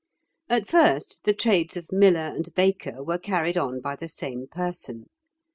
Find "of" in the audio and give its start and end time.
1.77-1.91